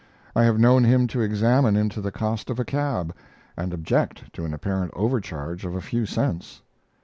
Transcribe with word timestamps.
I 0.35 0.45
have 0.45 0.57
known 0.59 0.83
him 0.83 1.05
to 1.09 1.21
examine 1.21 1.75
into 1.75 2.01
the 2.01 2.11
cost 2.11 2.49
of 2.49 2.59
a 2.59 2.65
cab, 2.65 3.13
and 3.55 3.71
object 3.71 4.33
to 4.33 4.45
an 4.45 4.51
apparent 4.51 4.89
overcharge 4.95 5.63
of 5.63 5.75
a 5.75 5.79
few 5.81 6.07
cents. 6.07 6.63